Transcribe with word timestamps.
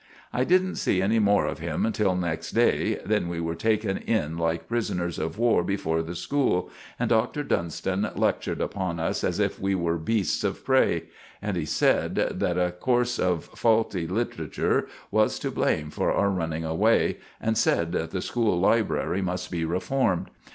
I 0.33 0.45
didn't 0.45 0.77
see 0.77 0.99
any 0.99 1.19
more 1.19 1.45
of 1.45 1.59
him 1.59 1.85
until 1.85 2.15
next 2.15 2.53
day; 2.53 2.95
then 3.05 3.29
we 3.29 3.39
were 3.39 3.53
taken 3.53 3.97
in 3.97 4.35
like 4.35 4.67
prisinners 4.67 5.19
of 5.19 5.37
war 5.37 5.63
before 5.63 6.01
the 6.01 6.15
school, 6.15 6.71
and 6.99 7.07
Doctor 7.11 7.43
Dunston 7.43 8.09
lecktured 8.15 8.61
upon 8.61 8.99
us 8.99 9.23
as 9.23 9.39
if 9.39 9.59
we 9.59 9.75
were 9.75 9.99
beests 9.99 10.43
of 10.43 10.65
pray, 10.65 11.03
and 11.39 11.55
he 11.55 11.65
sed 11.65 12.15
that 12.15 12.57
a 12.57 12.71
corse 12.71 13.19
of 13.19 13.45
falty 13.53 14.07
literatuer 14.07 14.87
was 15.11 15.37
to 15.37 15.51
blame 15.51 15.91
for 15.91 16.11
our 16.11 16.31
running 16.31 16.65
away, 16.65 17.17
and 17.39 17.55
sed 17.55 17.91
that 17.91 18.09
the 18.09 18.21
school 18.23 18.59
liberary 18.59 19.21
must 19.21 19.51
be 19.51 19.65
reformed. 19.65 20.29